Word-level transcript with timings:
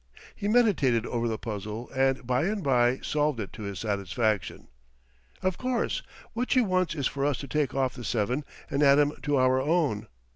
He 0.35 0.47
meditated 0.47 1.05
over 1.05 1.27
the 1.27 1.37
puzzle 1.37 1.87
and 1.91 2.25
by 2.25 2.45
and 2.47 2.63
by 2.63 2.97
solved 3.03 3.39
it 3.39 3.53
to 3.53 3.61
his 3.61 3.77
satisfaction. 3.77 4.67
"Of 5.43 5.59
course, 5.59 6.01
what 6.33 6.49
she 6.49 6.61
wants 6.61 6.95
is 6.95 7.05
for 7.05 7.23
us 7.23 7.37
to 7.37 7.47
take 7.47 7.75
off 7.75 7.93
the 7.93 8.03
seven 8.03 8.43
and 8.67 8.81
add 8.81 8.97
'em 8.97 9.11
to 9.21 9.37
our 9.37 9.61
own." 9.61 10.07